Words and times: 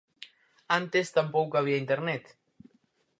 Antes 0.79 1.07
tampouco 1.17 1.55
había 1.57 1.81
Internet. 1.85 2.23